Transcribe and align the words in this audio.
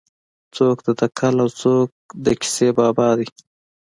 څوک 0.55 0.77
د 0.85 0.89
تکل 0.99 1.35
او 1.43 1.49
څوک 1.61 1.87
د 2.25 2.27
کیسې 2.41 2.67
بابا 2.77 3.09
دی. 3.17 3.27